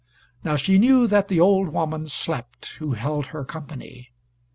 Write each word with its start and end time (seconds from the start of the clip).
Now 0.43 0.55
she 0.55 0.79
knew 0.79 1.05
that 1.05 1.27
the 1.27 1.39
old 1.39 1.67
woman 1.69 2.07
slept 2.07 2.77
who 2.77 2.93
held 2.93 3.27
her 3.27 3.45
company. 3.45 4.09